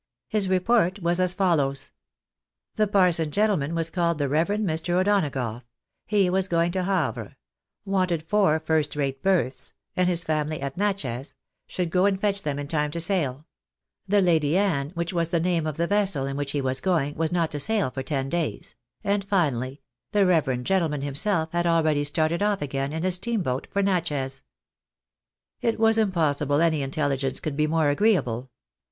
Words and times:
His 0.29 0.49
report 0.49 0.99
was 1.03 1.19
as 1.19 1.31
follows:— 1.33 1.91
The 2.75 2.87
parson 2.87 3.29
gentleman 3.29 3.75
was 3.75 3.91
called 3.91 4.17
the 4.17 4.27
reverend 4.27 4.67
Mr. 4.67 4.95
O'Dona 4.95 5.27
EGERTON 5.27 5.27
ARRESTED 5.27 5.27
IX 5.27 5.27
HIS 5.27 5.27
PROGRESS. 5.35 5.63
gougli; 5.63 6.19
he 6.23 6.29
was 6.31 6.47
going 6.47 6.71
to 6.71 6.83
Havre; 6.85 7.37
wanted 7.85 8.23
four 8.23 8.59
first 8.61 8.95
rate 8.95 9.21
berths; 9.21 9.73
and 9.95 10.09
his 10.09 10.23
family 10.23 10.59
at 10.59 10.75
Natchez; 10.75 11.35
should 11.67 11.91
go 11.91 12.07
and 12.07 12.19
fetch 12.19 12.41
them 12.41 12.57
in 12.57 12.67
time 12.67 12.89
to 12.89 12.99
sail; 12.99 13.45
the" 14.07 14.21
Lady 14.23 14.57
Anne," 14.57 14.89
which 14.95 15.13
was 15.13 15.29
the 15.29 15.39
name 15.39 15.67
of 15.67 15.77
the 15.77 15.85
vessel 15.85 16.25
in 16.25 16.35
which 16.35 16.53
he 16.53 16.61
was 16.61 16.81
going, 16.81 17.13
was 17.13 17.31
not 17.31 17.51
to 17.51 17.59
sail 17.59 17.91
for 17.91 18.01
ten 18.01 18.27
days; 18.27 18.73
and 19.03 19.23
finally, 19.25 19.81
the 20.13 20.25
reverend 20.25 20.65
gentleman 20.65 21.01
himself 21.01 21.51
had 21.51 21.67
already 21.67 22.03
started 22.03 22.41
off 22.41 22.63
again 22.63 22.91
in 22.91 23.05
a 23.05 23.11
steamboat 23.11 23.67
for 23.69 23.83
Natchez. 23.83 24.41
It 25.61 25.77
was 25.79 25.99
impossible 25.99 26.59
any 26.59 26.81
intelligence 26.81 27.39
could 27.39 27.55
be 27.55 27.67
more 27.67 27.89
agreeable. 27.91 28.49